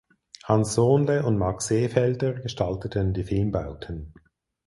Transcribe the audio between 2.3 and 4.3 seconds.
gestalteten die Filmbauten.